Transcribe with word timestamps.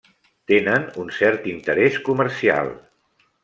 Tenen 0.51 0.87
un 1.03 1.11
cert 1.19 1.47
interès 1.53 2.01
comercial. 2.11 2.77